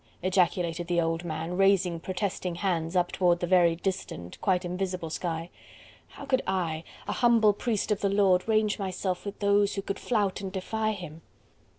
[0.23, 5.51] ejaculated the old man, raising protesting hands up toward the very distant, quite invisible sky.
[6.07, 9.99] "How could I, a humble priest of the Lord, range myself with those who would
[9.99, 11.21] flout and defy Him."